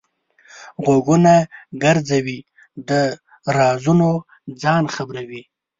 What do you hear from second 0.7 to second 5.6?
غوږونه ګرځوي؛ د رازونو ځان خبروي.